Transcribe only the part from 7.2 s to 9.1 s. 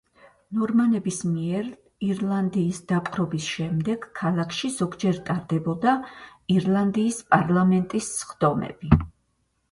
პარლამენტის სხდომები.